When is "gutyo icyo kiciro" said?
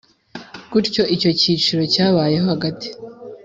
0.71-1.83